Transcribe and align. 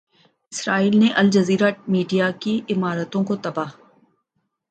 اسرائیل 0.51 0.97
نے 0.99 1.09
Al Jazeera 1.15 1.69
media 1.87 2.29
کی 2.39 2.59
عمارتوں 2.69 3.23
کو 3.23 3.35
تباہ 3.35 3.69